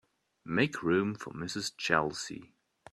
Make 0.45 0.81
room 0.81 1.13
for 1.13 1.31
Mrs. 1.31 1.73
Chelsea. 1.77 2.55